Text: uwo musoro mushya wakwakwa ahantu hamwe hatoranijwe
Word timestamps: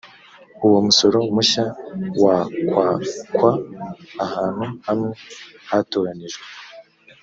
uwo 0.65 0.79
musoro 0.87 1.17
mushya 1.35 1.65
wakwakwa 2.23 3.51
ahantu 4.25 4.65
hamwe 4.87 5.09
hatoranijwe 5.69 6.45